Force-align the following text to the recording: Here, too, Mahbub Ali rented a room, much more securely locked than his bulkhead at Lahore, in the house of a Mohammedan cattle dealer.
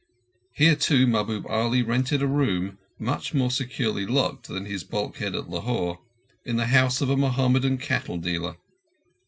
Here, 0.53 0.75
too, 0.75 1.05
Mahbub 1.05 1.45
Ali 1.45 1.83
rented 1.83 2.23
a 2.23 2.27
room, 2.27 2.79
much 2.97 3.35
more 3.35 3.51
securely 3.51 4.03
locked 4.07 4.47
than 4.47 4.65
his 4.65 4.83
bulkhead 4.83 5.35
at 5.35 5.47
Lahore, 5.47 5.99
in 6.43 6.55
the 6.55 6.65
house 6.65 7.01
of 7.01 7.11
a 7.11 7.15
Mohammedan 7.15 7.77
cattle 7.77 8.17
dealer. 8.17 8.55